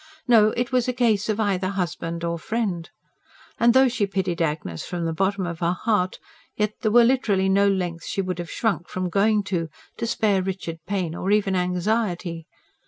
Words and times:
No, 0.27 0.49
it 0.57 0.71
was 0.71 0.87
a 0.87 0.93
case 0.93 1.29
of 1.29 1.39
either 1.39 1.67
husband 1.69 2.23
or 2.23 2.39
friend. 2.39 2.89
And 3.59 3.75
though 3.75 3.87
she 3.87 4.07
pitied 4.07 4.41
Agnes 4.41 4.83
from 4.83 5.05
the 5.05 5.13
bottom 5.13 5.45
of 5.45 5.59
her 5.59 5.73
heart, 5.73 6.17
yet 6.57 6.73
there 6.81 6.89
were 6.89 7.03
literally 7.03 7.47
no 7.49 7.67
lengths 7.69 8.07
she 8.07 8.23
would 8.23 8.39
have 8.39 8.49
shrunk 8.49 8.87
from 8.89 9.09
going 9.09 9.43
to, 9.43 9.69
to 9.97 10.07
spare 10.07 10.41
Richard 10.41 10.79
pain 10.87 11.13
or 11.13 11.29
even 11.29 11.55
anxiety. 11.55 12.47